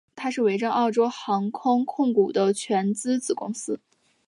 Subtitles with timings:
[0.15, 3.79] 它是维珍澳洲航空控股的全资子公司。